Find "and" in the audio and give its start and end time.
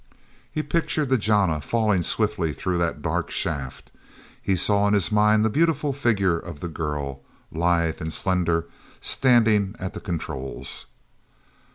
8.01-8.11